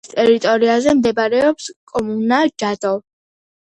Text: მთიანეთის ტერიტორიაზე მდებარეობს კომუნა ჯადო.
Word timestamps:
მთიანეთის 0.05 0.17
ტერიტორიაზე 0.19 0.95
მდებარეობს 1.03 1.71
კომუნა 1.95 2.45
ჯადო. 2.61 2.99